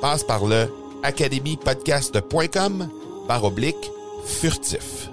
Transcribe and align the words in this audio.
Passe 0.00 0.24
par 0.24 0.46
le 0.46 0.66
academypodcast.com 1.02 2.88
par 3.28 3.44
oblique 3.44 3.90
furtif. 4.24 5.10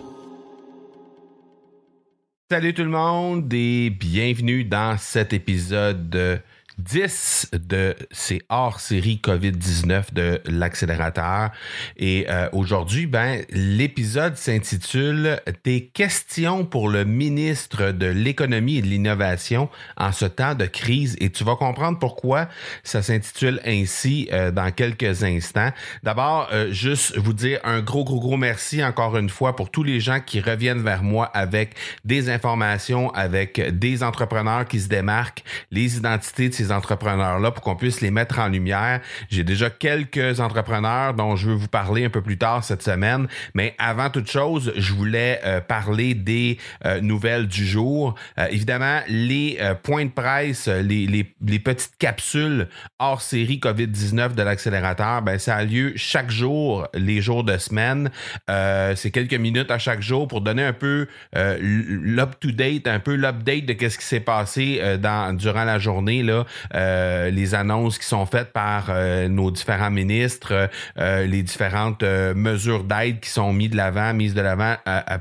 Salut 2.49 2.73
tout 2.73 2.83
le 2.83 2.89
monde 2.89 3.53
et 3.53 3.89
bienvenue 3.89 4.63
dans 4.63 4.97
cet 4.97 5.33
épisode 5.33 6.09
de 6.09 6.39
10 6.77 7.51
de 7.53 7.95
ces 8.11 8.41
hors-série 8.49 9.19
COVID-19 9.23 10.13
de 10.13 10.41
l'accélérateur. 10.45 11.51
Et 11.97 12.25
euh, 12.29 12.49
aujourd'hui, 12.51 13.07
ben, 13.07 13.43
l'épisode 13.49 14.37
s'intitule 14.37 15.39
Des 15.63 15.85
questions 15.85 16.65
pour 16.65 16.89
le 16.89 17.03
ministre 17.03 17.91
de 17.91 18.05
l'économie 18.05 18.77
et 18.77 18.81
de 18.81 18.87
l'innovation 18.87 19.69
en 19.97 20.11
ce 20.11 20.25
temps 20.25 20.55
de 20.55 20.65
crise. 20.65 21.15
Et 21.19 21.31
tu 21.31 21.43
vas 21.43 21.55
comprendre 21.55 21.97
pourquoi 21.99 22.47
ça 22.83 23.01
s'intitule 23.01 23.59
ainsi 23.65 24.27
euh, 24.31 24.51
dans 24.51 24.71
quelques 24.71 25.23
instants. 25.23 25.71
D'abord, 26.03 26.49
euh, 26.51 26.71
juste 26.71 27.17
vous 27.17 27.33
dire 27.33 27.59
un 27.63 27.81
gros, 27.81 28.03
gros, 28.03 28.19
gros 28.19 28.37
merci 28.37 28.83
encore 28.83 29.17
une 29.17 29.29
fois 29.29 29.55
pour 29.55 29.71
tous 29.71 29.83
les 29.83 29.99
gens 29.99 30.19
qui 30.19 30.41
reviennent 30.41 30.83
vers 30.83 31.03
moi 31.03 31.25
avec 31.33 31.75
des 32.05 32.29
informations, 32.29 33.09
avec 33.11 33.59
des 33.77 34.03
entrepreneurs 34.03 34.67
qui 34.67 34.79
se 34.79 34.87
démarquent, 34.87 35.43
les 35.71 35.97
identités 35.97 36.49
de 36.49 36.53
ces 36.53 36.66
entrepreneurs-là 36.71 37.51
pour 37.51 37.63
qu'on 37.63 37.75
puisse 37.75 38.01
les 38.01 38.11
mettre 38.11 38.39
en 38.39 38.47
lumière. 38.47 39.01
J'ai 39.29 39.43
déjà 39.43 39.69
quelques 39.69 40.39
entrepreneurs 40.39 41.13
dont 41.13 41.35
je 41.35 41.49
veux 41.49 41.55
vous 41.55 41.67
parler 41.67 42.05
un 42.05 42.09
peu 42.09 42.21
plus 42.21 42.37
tard 42.37 42.63
cette 42.63 42.83
semaine, 42.83 43.27
mais 43.53 43.75
avant 43.77 44.09
toute 44.09 44.29
chose, 44.29 44.73
je 44.75 44.93
voulais 44.93 45.39
euh, 45.45 45.61
parler 45.61 46.13
des 46.13 46.57
euh, 46.85 47.01
nouvelles 47.01 47.47
du 47.47 47.65
jour. 47.65 48.15
Euh, 48.37 48.47
évidemment, 48.51 48.99
les 49.07 49.59
points 49.83 50.05
de 50.05 50.11
presse, 50.11 50.67
les, 50.67 51.23
petites 51.59 51.97
capsules 51.97 52.67
hors 52.99 53.21
série 53.21 53.59
COVID-19 53.59 54.35
de 54.35 54.43
l'accélérateur, 54.43 55.21
ben, 55.21 55.39
ça 55.39 55.55
a 55.55 55.63
lieu 55.63 55.93
chaque 55.95 56.31
jour, 56.31 56.87
les 56.93 57.21
jours 57.21 57.43
de 57.43 57.57
semaine. 57.57 58.09
C'est 58.47 59.11
quelques 59.11 59.33
minutes 59.33 59.71
à 59.71 59.79
chaque 59.79 60.01
jour 60.01 60.27
pour 60.27 60.41
donner 60.41 60.63
un 60.63 60.73
peu 60.73 61.07
l'up-to-date, 61.35 62.87
un 62.87 62.99
peu 62.99 63.15
l'update 63.15 63.65
de 63.65 63.73
qu'est-ce 63.73 63.97
qui 63.97 64.05
s'est 64.05 64.19
passé 64.19 64.81
dans, 64.99 65.35
durant 65.35 65.63
la 65.63 65.79
journée, 65.79 66.23
là, 66.23 66.45
euh, 66.73 67.29
les 67.29 67.55
annonces 67.55 67.97
qui 67.97 68.05
sont 68.05 68.25
faites 68.25 68.51
par 68.51 68.87
euh, 68.89 69.27
nos 69.27 69.51
différents 69.51 69.91
ministres, 69.91 70.69
euh, 70.97 71.25
les 71.25 71.43
différentes 71.43 72.03
mesures 72.03 72.83
d'aide 72.83 73.19
qui 73.19 73.29
sont 73.29 73.53
mises 73.53 73.71
de 73.71 73.77
l'avant, 73.77 74.13
mises 74.13 74.33
de 74.33 74.41
l'avant 74.41 74.75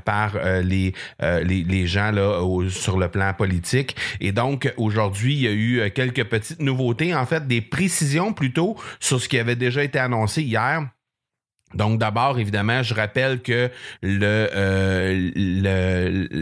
par 0.05 0.37
les, 0.63 0.93
les, 1.21 1.63
les, 1.63 1.87
gens 1.87 2.11
là, 2.11 2.41
sur 2.69 2.97
le 2.97 3.07
plan 3.07 3.33
politique. 3.33 3.95
Et 4.19 4.31
donc, 4.31 4.71
aujourd'hui, 4.77 5.33
il 5.35 5.41
y 5.41 5.47
a 5.47 5.51
eu 5.51 5.91
quelques 5.91 6.25
petites 6.25 6.61
nouveautés, 6.61 7.15
en 7.15 7.25
fait, 7.25 7.47
des 7.47 7.61
précisions 7.61 8.33
plutôt 8.33 8.75
sur 8.99 9.21
ce 9.21 9.27
qui 9.27 9.39
avait 9.39 9.55
déjà 9.55 9.83
été 9.83 9.99
annoncé 9.99 10.41
hier. 10.41 10.87
Donc 11.73 11.99
d'abord, 11.99 12.39
évidemment, 12.39 12.81
je 12.81 12.93
rappelle 12.93 13.41
que 13.41 13.69
euh, 14.05 15.29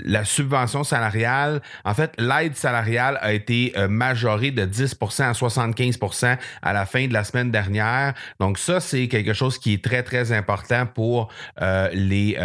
la 0.06 0.24
subvention 0.24 0.84
salariale, 0.84 1.64
en 1.84 1.96
fait, 1.96 2.14
l'aide 2.20 2.56
salariale 2.56 3.18
a 3.22 3.34
été 3.34 3.74
euh, 3.76 3.88
majorée 3.88 4.52
de 4.52 4.64
10% 4.66 5.24
à 5.24 5.32
75% 5.32 6.38
à 6.62 6.74
la 6.74 6.86
fin 6.86 7.08
de 7.08 7.14
la 7.14 7.24
semaine 7.24 7.50
dernière. 7.50 8.14
Donc 8.40 8.60
ça, 8.60 8.80
c'est 8.80 9.08
quelque 9.08 9.34
chose 9.34 9.58
qui 9.58 9.74
est 9.74 9.84
très, 9.84 10.04
très 10.04 10.32
important 10.32 10.86
pour 10.86 11.30
euh, 11.60 11.90
les, 11.92 12.38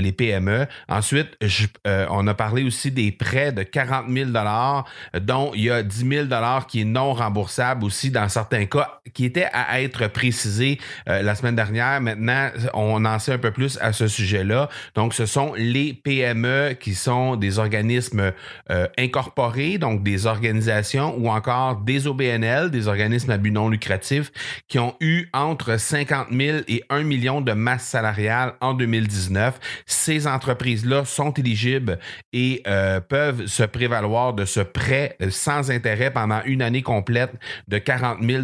les 0.00 0.12
PME. 0.12 0.66
Ensuite, 0.88 1.36
on 1.84 2.26
a 2.28 2.34
parlé 2.34 2.62
aussi 2.62 2.92
des 2.92 3.10
prêts 3.10 3.50
de 3.50 3.64
40 3.64 4.06
000 4.10 4.30
dont 5.20 5.50
il 5.54 5.64
y 5.64 5.70
a 5.70 5.82
10 5.82 6.08
000 6.08 6.26
qui 6.68 6.82
est 6.82 6.84
non 6.84 7.14
remboursable 7.14 7.84
aussi 7.84 8.10
dans 8.10 8.28
certains 8.28 8.66
cas, 8.66 9.00
qui 9.12 9.24
était 9.24 9.48
à 9.52 9.80
être 9.82 10.06
précisé 10.06 10.78
la 11.06 11.34
semaine 11.34 11.56
dernière. 11.56 12.00
Maintenant, 12.00 12.27
on 12.74 13.04
en 13.04 13.18
sait 13.18 13.32
un 13.32 13.38
peu 13.38 13.50
plus 13.50 13.78
à 13.80 13.92
ce 13.92 14.08
sujet-là. 14.08 14.68
Donc, 14.94 15.14
ce 15.14 15.26
sont 15.26 15.52
les 15.56 15.92
PME 15.94 16.74
qui 16.78 16.94
sont 16.94 17.36
des 17.36 17.58
organismes 17.58 18.32
euh, 18.70 18.86
incorporés, 18.98 19.78
donc 19.78 20.02
des 20.02 20.26
organisations 20.26 21.14
ou 21.18 21.28
encore 21.28 21.76
des 21.76 22.06
OBNL, 22.06 22.70
des 22.70 22.88
organismes 22.88 23.30
à 23.30 23.38
but 23.38 23.50
non 23.50 23.68
lucratif, 23.68 24.30
qui 24.68 24.78
ont 24.78 24.94
eu 25.00 25.28
entre 25.32 25.78
50 25.78 26.28
000 26.30 26.58
et 26.68 26.84
1 26.90 27.02
million 27.02 27.40
de 27.40 27.52
masse 27.52 27.84
salariale 27.84 28.54
en 28.60 28.74
2019. 28.74 29.58
Ces 29.86 30.26
entreprises-là 30.26 31.04
sont 31.04 31.32
éligibles 31.32 31.98
et 32.32 32.62
euh, 32.66 33.00
peuvent 33.00 33.46
se 33.46 33.62
prévaloir 33.62 34.34
de 34.34 34.44
ce 34.44 34.60
prêt 34.60 35.16
sans 35.30 35.70
intérêt 35.70 36.10
pendant 36.10 36.40
une 36.44 36.62
année 36.62 36.82
complète 36.82 37.32
de 37.68 37.78
40 37.78 38.18
000 38.22 38.42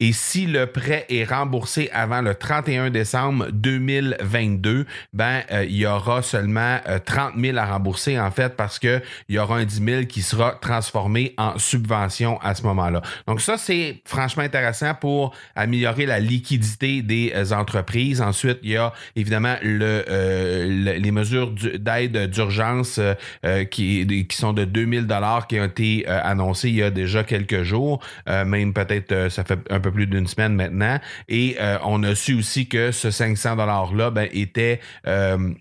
Et 0.00 0.12
si 0.12 0.46
le 0.46 0.66
prêt 0.66 1.06
est 1.08 1.24
remboursé 1.24 1.90
avant 1.92 2.22
le 2.22 2.34
31 2.34 2.90
décembre 2.94 3.48
2022, 3.52 4.86
ben, 5.12 5.42
euh, 5.50 5.64
il 5.64 5.76
y 5.76 5.86
aura 5.86 6.22
seulement 6.22 6.78
30 7.04 7.34
euh, 7.36 7.40
000 7.40 7.58
à 7.58 7.66
rembourser, 7.66 8.18
en 8.18 8.30
fait, 8.30 8.56
parce 8.56 8.78
qu'il 8.78 9.02
y 9.28 9.38
aura 9.38 9.58
un 9.58 9.64
10 9.64 9.84
000 9.84 10.04
qui 10.04 10.22
sera 10.22 10.52
transformé 10.52 11.34
en 11.36 11.58
subvention 11.58 12.40
à 12.40 12.54
ce 12.54 12.62
moment-là. 12.62 13.02
Donc, 13.26 13.40
ça, 13.40 13.58
c'est 13.58 14.00
franchement 14.04 14.44
intéressant 14.44 14.94
pour 14.94 15.34
améliorer 15.56 16.06
la 16.06 16.20
liquidité 16.20 17.02
des 17.02 17.32
euh, 17.34 17.50
entreprises. 17.52 18.22
Ensuite, 18.22 18.58
il 18.62 18.70
y 18.70 18.76
a 18.76 18.92
évidemment 19.16 19.56
le, 19.62 20.04
les 20.96 21.10
mesures 21.10 21.50
d'aide 21.50 22.30
d'urgence 22.30 23.00
qui, 23.70 24.26
sont 24.30 24.52
de 24.52 24.64
2000 24.64 25.06
dollars 25.06 25.46
qui 25.48 25.58
ont 25.58 25.64
été 25.64 26.06
annoncées 26.06 26.68
il 26.68 26.76
y 26.76 26.82
a 26.82 26.90
déjà 26.90 27.24
quelques 27.24 27.62
jours, 27.62 28.00
même 28.26 28.72
peut-être 28.72 29.30
ça 29.30 29.44
fait 29.44 29.58
un 29.70 29.80
peu 29.80 29.90
plus 29.90 30.06
d'une 30.06 30.26
semaine 30.26 30.54
maintenant. 30.54 30.98
Et 31.28 31.56
on 31.84 32.02
a 32.02 32.14
su 32.14 32.34
aussi 32.34 32.68
que 32.68 32.83
ce 32.92 33.10
500 33.10 33.56
$-là 33.56 34.10
ben, 34.10 34.28
était 34.32 34.80
euh, 35.06 35.54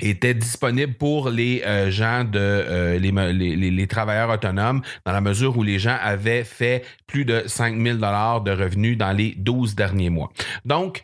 était 0.00 0.34
disponible 0.34 0.94
pour 0.94 1.28
les 1.28 1.62
euh, 1.66 1.90
gens 1.90 2.24
de 2.24 2.38
euh, 2.38 2.98
les, 2.98 3.70
les, 3.70 3.86
travailleurs 3.86 4.30
autonomes 4.30 4.80
dans 5.04 5.12
la 5.12 5.20
mesure 5.20 5.56
où 5.58 5.62
les 5.62 5.78
gens 5.78 5.96
avaient 6.00 6.44
fait 6.44 6.84
plus 7.06 7.24
de 7.24 7.42
5000 7.46 7.96
dollars 7.96 8.40
de 8.40 8.52
revenus 8.52 8.96
dans 8.96 9.12
les 9.12 9.34
12 9.36 9.74
derniers 9.74 10.10
mois. 10.10 10.30
Donc 10.64 11.02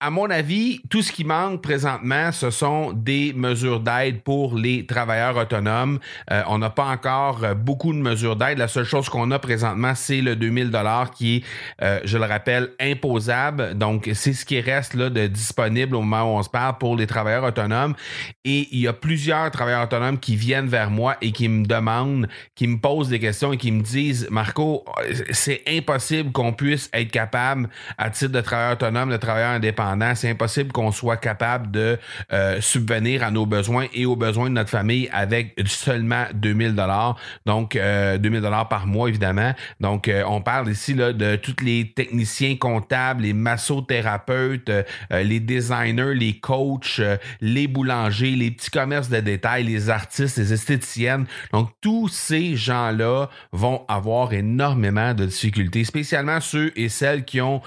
à 0.00 0.10
mon 0.10 0.30
avis, 0.30 0.80
tout 0.90 1.02
ce 1.02 1.10
qui 1.10 1.24
manque 1.24 1.60
présentement, 1.60 2.30
ce 2.30 2.50
sont 2.50 2.92
des 2.92 3.32
mesures 3.32 3.80
d'aide 3.80 4.22
pour 4.22 4.54
les 4.54 4.86
travailleurs 4.86 5.36
autonomes. 5.36 5.98
Euh, 6.30 6.42
on 6.46 6.58
n'a 6.58 6.70
pas 6.70 6.84
encore 6.84 7.42
euh, 7.42 7.54
beaucoup 7.54 7.92
de 7.92 7.98
mesures 7.98 8.36
d'aide. 8.36 8.58
La 8.58 8.68
seule 8.68 8.84
chose 8.84 9.08
qu'on 9.08 9.32
a 9.32 9.40
présentement, 9.40 9.96
c'est 9.96 10.20
le 10.20 10.36
2000 10.36 10.70
dollars 10.70 11.10
qui 11.10 11.36
est, 11.36 11.44
euh, 11.82 11.98
je 12.04 12.16
le 12.16 12.26
rappelle, 12.26 12.70
imposable. 12.80 13.76
Donc, 13.76 14.08
c'est 14.14 14.34
ce 14.34 14.44
qui 14.44 14.60
reste 14.60 14.96
de 14.96 15.26
disponible 15.26 15.96
au 15.96 16.02
moment 16.02 16.32
où 16.32 16.38
on 16.38 16.42
se 16.44 16.50
parle 16.50 16.78
pour 16.78 16.94
les 16.94 17.08
travailleurs 17.08 17.44
autonomes. 17.44 17.94
Et 18.44 18.68
il 18.70 18.78
y 18.78 18.86
a 18.86 18.92
plusieurs 18.92 19.50
travailleurs 19.50 19.82
autonomes 19.82 20.20
qui 20.20 20.36
viennent 20.36 20.68
vers 20.68 20.90
moi 20.90 21.16
et 21.20 21.32
qui 21.32 21.48
me 21.48 21.66
demandent, 21.66 22.28
qui 22.54 22.68
me 22.68 22.78
posent 22.78 23.08
des 23.08 23.18
questions 23.18 23.52
et 23.52 23.56
qui 23.56 23.72
me 23.72 23.82
disent, 23.82 24.28
Marco, 24.30 24.84
c'est 25.32 25.62
impossible 25.66 26.30
qu'on 26.30 26.52
puisse 26.52 26.88
être 26.92 27.10
capable, 27.10 27.68
à 27.96 28.10
titre 28.10 28.32
de 28.32 28.40
travailleur 28.40 28.74
autonome, 28.74 29.10
de 29.10 29.16
travailleur 29.16 29.50
indépendant, 29.50 29.87
c'est 30.14 30.30
impossible 30.30 30.72
qu'on 30.72 30.92
soit 30.92 31.16
capable 31.16 31.70
de 31.70 31.98
euh, 32.32 32.60
subvenir 32.60 33.22
à 33.22 33.30
nos 33.30 33.46
besoins 33.46 33.86
et 33.94 34.06
aux 34.06 34.16
besoins 34.16 34.48
de 34.48 34.54
notre 34.54 34.70
famille 34.70 35.08
avec 35.12 35.54
seulement 35.66 36.24
2000 36.34 36.74
dollars. 36.74 37.16
Donc, 37.46 37.72
2000 37.72 37.80
euh, 37.80 38.40
dollars 38.40 38.68
par 38.68 38.86
mois, 38.86 39.08
évidemment. 39.08 39.54
Donc, 39.80 40.08
euh, 40.08 40.22
on 40.26 40.40
parle 40.40 40.70
ici 40.70 40.94
là, 40.94 41.12
de 41.12 41.36
tous 41.36 41.56
les 41.62 41.92
techniciens 41.94 42.56
comptables, 42.56 43.22
les 43.22 43.32
massothérapeutes, 43.32 44.70
les 45.10 45.40
designers, 45.40 46.14
les 46.14 46.38
coachs, 46.38 47.00
les 47.40 47.66
boulangers, 47.66 48.32
les 48.32 48.50
petits 48.50 48.70
commerces 48.70 49.08
de 49.08 49.20
détail, 49.20 49.64
les 49.64 49.90
artistes, 49.90 50.38
les 50.38 50.52
esthéticiennes. 50.52 51.26
Donc, 51.52 51.70
tous 51.80 52.08
ces 52.08 52.56
gens-là 52.56 53.28
vont 53.52 53.84
avoir 53.88 54.32
énormément 54.32 55.14
de 55.14 55.26
difficultés, 55.26 55.84
spécialement 55.84 56.40
ceux 56.40 56.72
et 56.76 56.88
celles 56.88 57.24
qui 57.24 57.40
ont 57.40 57.60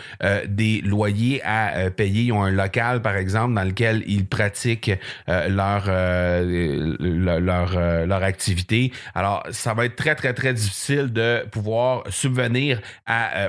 des 0.47 0.81
loyers 0.81 1.41
à 1.43 1.89
payer 1.89 2.10
ils 2.19 2.31
ont 2.31 2.43
un 2.43 2.51
local, 2.51 3.01
par 3.01 3.15
exemple, 3.15 3.53
dans 3.53 3.63
lequel 3.63 4.03
ils 4.07 4.25
pratiquent 4.25 4.91
euh, 5.29 5.49
leur, 5.49 5.85
euh, 5.87 6.95
leur, 6.99 7.77
euh, 7.77 8.05
leur, 8.05 8.23
activité. 8.23 8.91
Alors, 9.15 9.43
ça 9.51 9.73
va 9.73 9.85
être 9.85 9.95
très, 9.95 10.15
très, 10.15 10.33
très 10.33 10.53
difficile 10.53 11.11
de 11.11 11.45
pouvoir 11.49 12.03
subvenir 12.09 12.81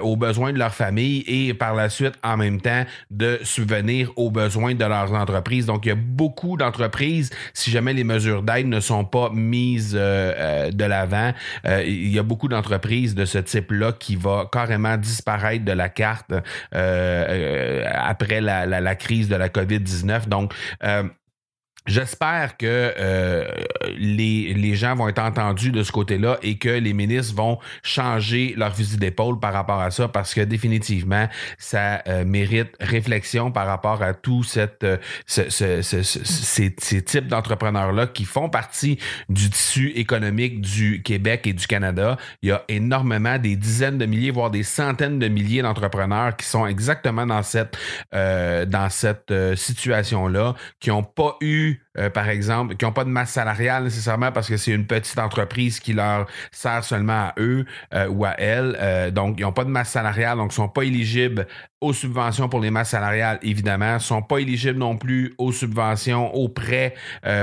aux 0.00 0.16
besoins 0.16 0.52
de 0.52 0.58
leur 0.58 0.74
famille 0.74 1.24
et 1.26 1.54
par 1.54 1.74
la 1.74 1.88
suite, 1.88 2.14
en 2.22 2.36
même 2.36 2.60
temps, 2.60 2.84
de 3.10 3.38
subvenir 3.42 4.10
aux 4.16 4.30
besoins 4.30 4.74
de 4.74 4.84
leurs 4.84 5.12
entreprises. 5.12 5.66
Donc, 5.66 5.84
il 5.84 5.90
y 5.90 5.92
a 5.92 5.96
beaucoup 5.96 6.56
d'entreprises, 6.56 7.30
si 7.52 7.70
jamais 7.70 7.92
les 7.92 8.04
mesures 8.04 8.42
d'aide 8.42 8.66
ne 8.66 8.80
sont 8.80 9.04
pas 9.04 9.30
mises 9.32 9.92
de 9.92 10.84
l'avant, 10.84 11.32
il 11.64 12.08
y 12.08 12.18
a 12.18 12.22
beaucoup 12.22 12.48
d'entreprises 12.48 13.14
de 13.14 13.24
ce 13.24 13.38
type-là 13.38 13.92
qui 13.92 14.16
va 14.16 14.48
carrément 14.50 14.96
disparaître 14.96 15.64
de 15.64 15.72
la 15.72 15.88
carte 15.88 16.32
après 16.72 18.40
la 18.40 18.51
la, 18.66 18.94
crise 18.94 19.28
de 19.28 19.36
la 19.36 19.48
COVID-19. 19.48 20.28
Donc, 20.28 20.54
euh, 20.84 21.04
J'espère 21.86 22.56
que 22.56 22.94
euh, 22.96 23.44
les, 23.96 24.54
les, 24.54 24.76
gens 24.76 24.94
vont 24.94 25.08
être 25.08 25.18
entendus 25.18 25.72
de 25.72 25.82
ce 25.82 25.90
côté-là 25.90 26.38
et 26.40 26.56
que 26.56 26.68
les 26.68 26.92
ministres 26.92 27.34
vont 27.34 27.58
changer 27.82 28.54
leur 28.56 28.76
fusil 28.76 28.98
d'épaule 28.98 29.40
par 29.40 29.52
rapport 29.52 29.80
à 29.80 29.90
ça 29.90 30.06
parce 30.06 30.32
que 30.32 30.42
définitivement, 30.42 31.28
ça 31.58 32.00
euh, 32.06 32.24
mérite 32.24 32.76
réflexion 32.78 33.50
par 33.50 33.66
rapport 33.66 34.00
à 34.00 34.14
tous 34.14 34.44
cette, 34.44 34.84
euh, 34.84 34.96
ce, 35.26 35.50
ce, 35.50 35.82
ces, 35.82 36.72
ces, 36.78 37.02
types 37.02 37.26
d'entrepreneurs-là 37.26 38.06
qui 38.06 38.26
font 38.26 38.48
partie 38.48 38.98
du 39.28 39.50
tissu 39.50 39.88
économique 39.96 40.60
du 40.60 41.02
Québec 41.02 41.48
et 41.48 41.52
du 41.52 41.66
Canada. 41.66 42.16
Il 42.42 42.50
y 42.50 42.52
a 42.52 42.62
énormément, 42.68 43.38
des 43.38 43.56
dizaines 43.56 43.98
de 43.98 44.06
milliers, 44.06 44.30
voire 44.30 44.52
des 44.52 44.62
centaines 44.62 45.18
de 45.18 45.26
milliers 45.26 45.62
d'entrepreneurs 45.62 46.36
qui 46.36 46.46
sont 46.46 46.64
exactement 46.64 47.26
dans 47.26 47.42
cette, 47.42 47.76
dans 48.12 48.88
cette 48.88 49.32
situation-là, 49.56 50.54
qui 50.78 50.90
n'ont 50.90 51.02
pas 51.02 51.36
eu 51.40 51.71
two 51.74 51.91
euh, 51.98 52.10
par 52.10 52.28
exemple, 52.28 52.76
qui 52.76 52.84
n'ont 52.84 52.92
pas 52.92 53.04
de 53.04 53.10
masse 53.10 53.30
salariale 53.30 53.84
nécessairement 53.84 54.32
parce 54.32 54.48
que 54.48 54.56
c'est 54.56 54.72
une 54.72 54.86
petite 54.86 55.18
entreprise 55.18 55.78
qui 55.78 55.92
leur 55.92 56.26
sert 56.50 56.84
seulement 56.84 57.12
à 57.12 57.34
eux 57.38 57.66
euh, 57.94 58.08
ou 58.08 58.24
à 58.24 58.32
elles. 58.38 58.76
Euh, 58.80 59.10
donc, 59.10 59.36
ils 59.38 59.42
n'ont 59.42 59.52
pas 59.52 59.64
de 59.64 59.70
masse 59.70 59.90
salariale, 59.90 60.38
donc 60.38 60.52
ils 60.52 60.60
ne 60.60 60.66
sont 60.66 60.68
pas 60.68 60.82
éligibles 60.82 61.46
aux 61.80 61.92
subventions 61.92 62.48
pour 62.48 62.60
les 62.60 62.70
masses 62.70 62.90
salariales, 62.90 63.40
évidemment, 63.42 63.94
ne 63.94 63.98
sont 63.98 64.22
pas 64.22 64.38
éligibles 64.38 64.78
non 64.78 64.96
plus 64.96 65.34
aux 65.36 65.50
subventions, 65.50 66.32
aux 66.32 66.48
prêts 66.48 66.94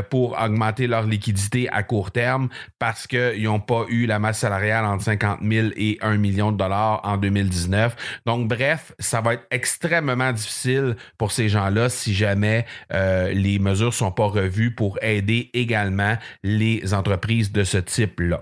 pour 0.10 0.42
augmenter 0.42 0.88
leur 0.88 1.04
liquidité 1.04 1.68
à 1.74 1.84
court 1.84 2.12
terme 2.12 2.48
parce 2.80 3.06
qu'ils 3.06 3.44
n'ont 3.44 3.60
pas 3.60 3.84
eu 3.90 4.06
la 4.06 4.18
masse 4.18 4.40
salariale 4.40 4.86
entre 4.86 5.04
50 5.04 5.40
000 5.44 5.68
et 5.76 5.98
1 6.00 6.16
million 6.16 6.54
de 6.54 6.58
dollars 6.58 7.02
en 7.04 7.18
2019. 7.18 8.22
Donc, 8.26 8.48
bref, 8.48 8.94
ça 8.98 9.20
va 9.20 9.34
être 9.34 9.46
extrêmement 9.52 10.32
difficile 10.32 10.96
pour 11.18 11.34
ces 11.34 11.50
gens-là 11.50 11.90
si 11.90 12.14
jamais 12.14 12.66
les 12.90 13.60
mesures 13.60 13.94
sont 13.94 14.14
pas 14.14 14.30
revues 14.40 14.74
pour 14.74 14.98
aider 15.02 15.50
également 15.54 16.18
les 16.44 16.94
entreprises 16.94 17.52
de 17.52 17.64
ce 17.64 17.78
type-là. 17.78 18.42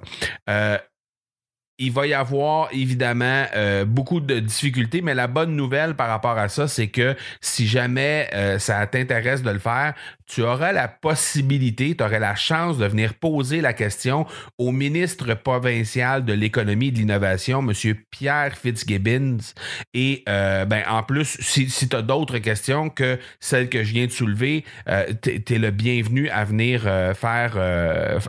Euh, 0.50 0.78
il 1.80 1.92
va 1.92 2.08
y 2.08 2.14
avoir 2.14 2.70
évidemment 2.72 3.46
euh, 3.56 3.86
beaucoup 3.86 4.20
de 4.20 4.40
difficultés, 4.40 5.02
mais 5.02 5.14
la 5.14 5.28
bonne 5.28 5.56
nouvelle 5.56 5.96
par 5.96 6.08
rapport 6.08 6.38
à 6.38 6.50
ça, 6.50 6.68
c'est 6.68 6.88
que 6.88 7.16
si 7.40 7.68
jamais 7.68 8.30
euh, 8.34 8.58
ça 8.58 8.86
t'intéresse 8.88 9.44
de 9.44 9.52
le 9.52 9.60
faire, 9.60 9.94
tu 10.26 10.42
auras 10.42 10.72
la 10.72 10.88
possibilité, 10.88 11.96
tu 11.96 12.04
auras 12.04 12.18
la 12.18 12.36
chance 12.36 12.80
de 12.80 12.86
venir 12.86 13.14
poser 13.14 13.62
la 13.62 13.74
question 13.74 14.26
au 14.58 14.72
ministre 14.72 15.36
provincial 15.36 16.26
de 16.26 16.34
l'économie 16.34 16.88
et 16.88 16.92
de 16.92 16.98
l'innovation, 16.98 17.60
M. 17.60 17.96
Pierre 18.10 18.58
Fitzgibbons. 18.58 19.38
Et 19.94 20.24
euh, 20.28 20.66
ben, 20.66 20.84
en 20.90 21.04
plus, 21.04 21.38
si, 21.40 21.70
si 21.70 21.88
tu 21.88 21.96
as 21.96 22.02
d'autres 22.02 22.40
questions 22.40 22.90
que 22.90 23.20
celles 23.40 23.70
que 23.70 23.84
je 23.84 23.94
viens 23.94 24.08
de 24.08 24.12
soulever, 24.12 24.66
tu 25.22 25.44
es, 25.48 25.60
le 25.60 25.72
bienvenu 25.72 26.30
à 26.30 26.44
venir 26.44 26.82
faire, 27.16 27.58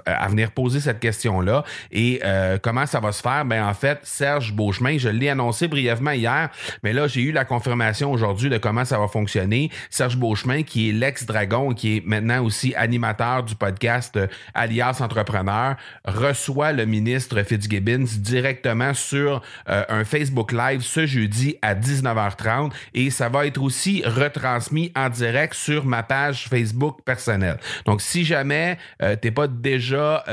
à 0.06 0.28
venir 0.28 0.52
poser 0.52 0.80
cette 0.80 1.00
question-là. 1.00 1.64
Et 1.90 2.20
comment 2.62 2.86
ça 2.86 3.00
va 3.00 3.10
se 3.10 3.22
faire? 3.22 3.37
Ben 3.44 3.64
en 3.64 3.74
fait, 3.74 4.00
Serge 4.02 4.52
Beauchemin, 4.52 4.98
je 4.98 5.08
l'ai 5.08 5.28
annoncé 5.28 5.68
brièvement 5.68 6.12
hier, 6.12 6.50
mais 6.82 6.92
là, 6.92 7.06
j'ai 7.06 7.22
eu 7.22 7.32
la 7.32 7.44
confirmation 7.44 8.12
aujourd'hui 8.12 8.50
de 8.50 8.58
comment 8.58 8.84
ça 8.84 8.98
va 8.98 9.08
fonctionner. 9.08 9.70
Serge 9.90 10.16
Beauchemin, 10.16 10.62
qui 10.62 10.90
est 10.90 10.92
l'ex-dragon, 10.92 11.74
qui 11.74 11.96
est 11.96 12.06
maintenant 12.06 12.44
aussi 12.44 12.74
animateur 12.74 13.42
du 13.42 13.54
podcast 13.54 14.16
euh, 14.16 14.26
Alias 14.54 14.98
Entrepreneur, 15.00 15.76
reçoit 16.04 16.72
le 16.72 16.86
ministre 16.86 17.42
Fitzgibbons 17.42 18.06
directement 18.18 18.94
sur 18.94 19.42
euh, 19.68 19.84
un 19.88 20.04
Facebook 20.04 20.52
Live 20.52 20.82
ce 20.82 21.06
jeudi 21.06 21.56
à 21.62 21.74
19h30 21.74 22.72
et 22.94 23.10
ça 23.10 23.28
va 23.28 23.46
être 23.46 23.60
aussi 23.60 24.02
retransmis 24.04 24.92
en 24.96 25.08
direct 25.08 25.54
sur 25.54 25.84
ma 25.84 26.02
page 26.02 26.48
Facebook 26.48 27.02
personnelle. 27.04 27.58
Donc, 27.86 28.00
si 28.00 28.24
jamais 28.24 28.78
euh, 29.02 29.16
tu 29.20 29.28
n'es 29.28 29.32
pas 29.32 29.48
déjà 29.48 30.24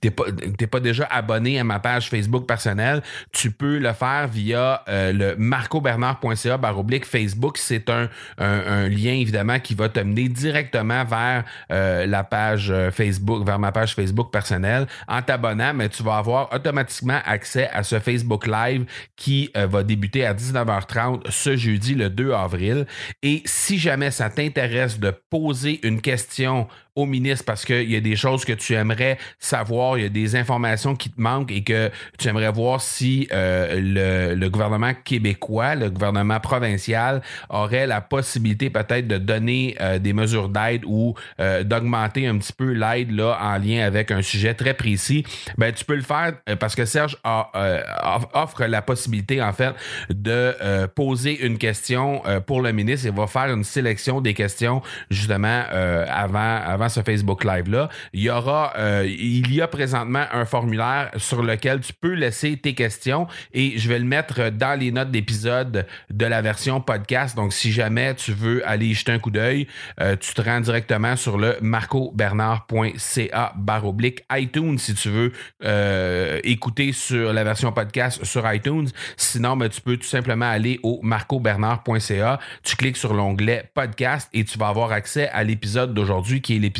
t'es 0.00 0.10
pas, 0.10 0.24
pas 0.70 0.80
déjà 0.80 1.04
abonné 1.10 1.58
à 1.58 1.64
ma 1.64 1.78
page 1.78 2.08
Facebook 2.08 2.46
personnelle, 2.46 3.02
tu 3.32 3.50
peux 3.50 3.78
le 3.78 3.92
faire 3.92 4.28
via 4.28 4.82
euh, 4.88 5.12
le 5.12 5.36
marcobernard.ca 5.36 6.56
baroblique 6.56 7.04
Facebook. 7.04 7.58
C'est 7.58 7.88
un, 7.90 8.08
un, 8.38 8.88
lien 8.88 9.12
évidemment 9.12 9.58
qui 9.60 9.74
va 9.74 9.88
te 9.88 10.00
mener 10.00 10.28
directement 10.28 11.04
vers 11.04 11.44
euh, 11.70 12.06
la 12.06 12.24
page 12.24 12.70
euh, 12.70 12.90
Facebook, 12.90 13.46
vers 13.46 13.58
ma 13.58 13.72
page 13.72 13.94
Facebook 13.94 14.32
personnelle. 14.32 14.86
En 15.08 15.22
t'abonnant, 15.22 15.72
tu 15.88 16.02
vas 16.02 16.16
avoir 16.16 16.52
automatiquement 16.52 17.20
accès 17.24 17.68
à 17.70 17.82
ce 17.82 17.98
Facebook 17.98 18.46
Live 18.46 18.84
qui 19.16 19.50
va 19.54 19.82
débuter 19.82 20.24
à 20.26 20.34
19h30 20.34 21.30
ce 21.30 21.56
jeudi, 21.56 21.94
le 21.94 22.10
2 22.10 22.32
avril. 22.32 22.86
Et 23.22 23.42
si 23.44 23.78
jamais 23.78 24.10
ça 24.10 24.30
t'intéresse 24.30 24.98
de 24.98 25.12
poser 25.30 25.86
une 25.86 26.00
question 26.00 26.68
au 26.96 27.06
ministre 27.06 27.44
parce 27.44 27.64
qu'il 27.64 27.90
y 27.90 27.96
a 27.96 28.00
des 28.00 28.14
choses 28.14 28.44
que 28.44 28.52
tu 28.52 28.74
aimerais 28.74 29.18
savoir, 29.38 29.98
il 29.98 30.02
y 30.02 30.06
a 30.06 30.10
des 30.10 30.36
informations 30.36 30.94
qui 30.94 31.10
te 31.10 31.20
manquent 31.20 31.50
et 31.50 31.64
que 31.64 31.90
tu 32.18 32.28
aimerais 32.28 32.52
voir 32.52 32.80
si 32.80 33.28
euh, 33.32 34.34
le, 34.36 34.48
gouvernement 34.48 34.92
québécois, 35.04 35.74
le 35.74 35.90
gouvernement 35.90 36.38
provincial 36.38 37.22
aurait 37.48 37.88
la 37.88 38.00
possibilité 38.00 38.70
peut-être 38.70 39.08
de 39.08 39.18
donner 39.18 39.76
euh, 39.80 39.98
des 39.98 40.12
mesures 40.12 40.48
d'aide 40.48 40.82
ou 40.86 41.14
euh, 41.40 41.64
d'augmenter 41.64 42.28
un 42.28 42.38
petit 42.38 42.52
peu 42.52 42.70
l'aide 42.70 43.10
là 43.10 43.38
en 43.40 43.58
lien 43.58 43.84
avec 43.84 44.12
un 44.12 44.22
sujet 44.22 44.54
très 44.54 44.74
précis, 44.74 45.24
ben 45.58 45.72
tu 45.72 45.84
peux 45.84 45.96
le 45.96 46.02
faire 46.02 46.34
parce 46.60 46.76
que 46.76 46.84
Serge 46.84 47.16
offre 47.24 48.64
la 48.66 48.82
possibilité 48.82 49.42
en 49.42 49.52
fait 49.52 49.74
de 50.10 50.86
poser 50.94 51.44
une 51.44 51.58
question 51.58 52.22
pour 52.46 52.60
le 52.60 52.72
ministre 52.72 53.06
et 53.06 53.10
va 53.10 53.26
faire 53.26 53.52
une 53.52 53.64
sélection 53.64 54.20
des 54.20 54.34
questions 54.34 54.82
justement 55.10 55.64
avant 56.08 56.60
avant 56.64 56.83
ce 56.88 57.00
Facebook 57.00 57.44
Live-là, 57.44 57.88
il 58.12 58.22
y 58.22 58.30
aura, 58.30 58.72
euh, 58.76 59.06
il 59.06 59.52
y 59.52 59.60
a 59.60 59.68
présentement 59.68 60.24
un 60.32 60.44
formulaire 60.44 61.10
sur 61.16 61.42
lequel 61.42 61.80
tu 61.80 61.92
peux 61.92 62.12
laisser 62.12 62.56
tes 62.56 62.74
questions 62.74 63.26
et 63.52 63.78
je 63.78 63.88
vais 63.88 63.98
le 63.98 64.04
mettre 64.04 64.50
dans 64.50 64.78
les 64.78 64.90
notes 64.92 65.10
d'épisode 65.10 65.86
de 66.10 66.26
la 66.26 66.42
version 66.42 66.80
podcast. 66.80 67.36
Donc, 67.36 67.52
si 67.52 67.72
jamais 67.72 68.14
tu 68.14 68.32
veux 68.32 68.66
aller 68.68 68.86
y 68.86 68.94
jeter 68.94 69.12
un 69.12 69.18
coup 69.18 69.30
d'œil, 69.30 69.66
euh, 70.00 70.16
tu 70.16 70.34
te 70.34 70.40
rends 70.40 70.60
directement 70.60 71.16
sur 71.16 71.38
le 71.38 71.56
marcobernard.ca 71.60 73.52
barre 73.56 73.86
oblique 73.86 74.24
iTunes 74.32 74.78
si 74.78 74.94
tu 74.94 75.08
veux 75.08 75.32
euh, 75.64 76.40
écouter 76.44 76.92
sur 76.92 77.32
la 77.32 77.44
version 77.44 77.72
podcast 77.72 78.24
sur 78.24 78.50
iTunes. 78.52 78.88
Sinon, 79.16 79.56
ben, 79.56 79.68
tu 79.68 79.80
peux 79.80 79.96
tout 79.96 80.06
simplement 80.06 80.48
aller 80.48 80.80
au 80.82 81.00
marcobernard.ca. 81.02 82.38
Tu 82.62 82.76
cliques 82.76 82.96
sur 82.96 83.14
l'onglet 83.14 83.70
podcast 83.74 84.28
et 84.32 84.44
tu 84.44 84.58
vas 84.58 84.68
avoir 84.68 84.92
accès 84.92 85.28
à 85.30 85.44
l'épisode 85.44 85.94
d'aujourd'hui 85.94 86.40
qui 86.40 86.56
est 86.56 86.58
l'épisode 86.58 86.73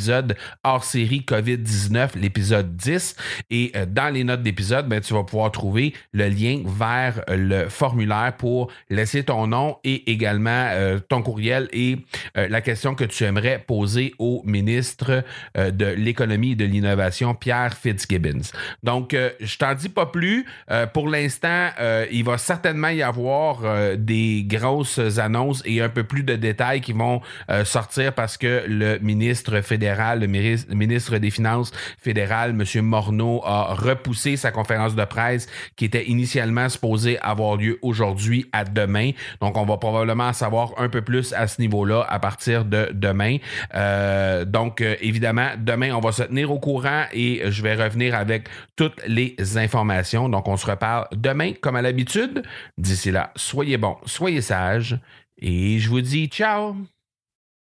hors 0.63 0.85
série 0.85 1.25
COVID-19, 1.27 2.19
l'épisode 2.19 2.77
10. 2.77 3.17
Et 3.51 3.73
euh, 3.77 3.87
dans 3.87 4.13
les 4.13 4.25
notes 4.25 4.43
d'épisode, 4.43 4.89
ben, 4.89 5.01
tu 5.01 5.15
vas 5.15 5.25
pouvoir 5.25 5.51
trouver 5.51 5.95
le 6.13 6.29
lien 6.29 6.63
vers 6.65 7.23
le 7.29 7.69
formulaire 7.69 8.35
pour 8.39 8.71
laisser 8.91 9.25
ton 9.25 9.47
nom 9.47 9.79
et 9.85 10.11
également 10.11 10.69
euh, 10.73 10.99
ton 10.99 11.23
courriel 11.23 11.69
et 11.73 11.99
euh, 12.37 12.49
la 12.49 12.61
question 12.61 12.95
que 12.95 13.05
tu 13.05 13.25
aimerais 13.25 13.63
poser 13.67 14.15
au 14.19 14.43
ministre 14.45 15.25
de 15.57 15.87
l'économie 15.87 16.53
et 16.53 16.55
de 16.57 16.65
l'innovation, 16.65 17.35
Pierre 17.35 17.75
Fitzgibbons. 17.77 18.53
Donc, 18.83 19.17
je 19.41 19.59
t'en 19.59 19.75
dis 19.75 19.89
pas 19.89 20.07
plus. 20.07 20.45
pour 20.93 21.09
l'instant, 21.09 21.71
il 22.11 22.25
va 22.25 22.39
certainement 22.39 22.89
y 22.89 23.03
avoir 23.03 23.97
des 23.97 24.45
grosses 24.47 24.99
annonces 25.19 25.63
et 25.65 25.81
un 25.81 25.89
peu 25.89 26.05
plus 26.05 26.23
de 26.23 26.37
détails 26.37 26.81
qui 26.81 26.93
vont 26.93 27.21
sortir 27.65 28.13
parce 28.13 28.37
que 28.37 28.65
le 28.67 28.99
ministre 28.99 29.61
fédéral, 29.61 29.84
le 29.85 30.75
ministre 30.75 31.19
des 31.19 31.31
Finances 31.31 31.73
fédéral, 31.99 32.50
M. 32.50 32.83
Morneau, 32.83 33.43
a 33.45 33.75
repoussé 33.75 34.37
sa 34.37 34.50
conférence 34.50 34.95
de 34.95 35.05
presse 35.05 35.47
qui 35.76 35.85
était 35.85 36.07
initialement 36.07 36.69
supposée 36.69 37.19
avoir 37.21 37.57
lieu 37.57 37.79
aujourd'hui 37.83 38.47
à 38.53 38.64
demain. 38.64 39.11
Donc, 39.41 39.57
on 39.57 39.64
va 39.64 39.76
probablement 39.76 40.33
savoir 40.33 40.73
un 40.79 40.88
peu 40.88 41.03
plus 41.03 41.33
à 41.33 41.47
ce 41.47 41.61
niveau-là 41.61 42.07
à 42.09 42.19
partir 42.19 42.64
de 42.64 42.91
demain. 42.93 43.38
Euh, 43.75 44.45
donc, 44.45 44.81
euh, 44.81 44.97
évidemment, 45.00 45.50
demain, 45.59 45.93
on 45.93 46.00
va 46.00 46.12
se 46.12 46.23
tenir 46.23 46.50
au 46.50 46.59
courant 46.59 47.05
et 47.12 47.43
je 47.50 47.62
vais 47.62 47.75
revenir 47.75 48.14
avec 48.14 48.49
toutes 48.76 49.00
les 49.07 49.37
informations. 49.57 50.29
Donc, 50.29 50.49
on 50.49 50.57
se 50.57 50.67
reparle 50.67 51.07
demain, 51.12 51.53
comme 51.61 51.76
à 51.76 51.83
l'habitude. 51.83 52.43
D'ici 52.79 53.11
là, 53.11 53.33
soyez 53.37 53.76
bons, 53.76 53.97
soyez 54.07 54.41
sages 54.41 54.99
et 55.38 55.79
je 55.79 55.88
vous 55.88 56.00
dis 56.00 56.26
ciao! 56.26 56.76